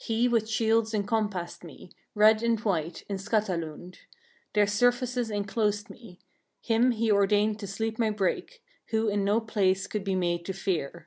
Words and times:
9. 0.00 0.04
He 0.06 0.26
with 0.26 0.48
shields 0.48 0.94
encompassed 0.94 1.62
me, 1.62 1.90
red 2.14 2.42
and 2.42 2.58
white, 2.60 3.02
in 3.10 3.18
Skatalund; 3.18 3.98
their 4.54 4.66
surfaces 4.66 5.30
enclosed 5.30 5.90
me; 5.90 6.18
him 6.62 6.92
he 6.92 7.12
ordained 7.12 7.60
my 7.60 7.66
sleep 7.68 7.98
to 7.98 8.10
break, 8.12 8.64
who 8.86 9.08
in 9.10 9.22
no 9.22 9.38
place 9.38 9.86
could 9.86 10.02
be 10.02 10.14
made 10.14 10.46
to 10.46 10.54
fear. 10.54 11.06